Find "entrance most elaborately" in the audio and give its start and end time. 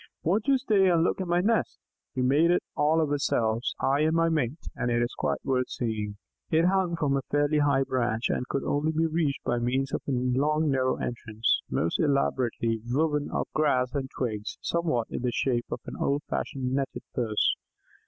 10.95-12.81